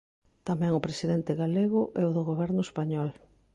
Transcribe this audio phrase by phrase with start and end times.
[0.47, 3.09] Tamén o presidente galego e o do Goberno español.